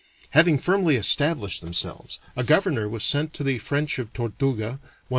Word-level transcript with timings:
Having 0.31 0.57
firmly 0.57 0.95
established 0.95 1.61
themselves, 1.61 2.19
a 2.35 2.43
governor 2.43 2.89
was 2.89 3.03
sent 3.03 3.33
to 3.33 3.43
the 3.43 3.59
French 3.59 3.99
of 3.99 4.11
Tortuga, 4.13 4.65
one 4.65 4.79
M. 4.81 4.89